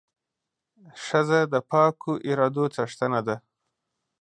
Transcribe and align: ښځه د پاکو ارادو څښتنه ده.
ښځه 1.05 1.39
د 1.53 1.55
پاکو 1.69 2.13
ارادو 2.29 2.63
څښتنه 2.75 3.19
ده. 3.27 3.35